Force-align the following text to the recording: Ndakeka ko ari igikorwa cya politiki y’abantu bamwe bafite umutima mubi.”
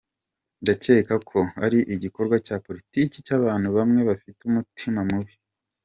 Ndakeka 0.61 1.15
ko 1.29 1.39
ari 1.65 1.79
igikorwa 1.95 2.35
cya 2.45 2.57
politiki 2.65 3.17
y’abantu 3.29 3.67
bamwe 3.77 4.01
bafite 4.09 4.39
umutima 4.49 5.01
mubi.” 5.09 5.33